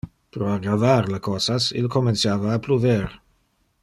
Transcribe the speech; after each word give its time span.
Pro 0.35 0.47
aggravar 0.53 1.09
le 1.15 1.19
cosas, 1.27 1.67
il 1.83 1.91
comenciava 1.97 2.51
a 2.55 2.65
pluver. 2.69 3.15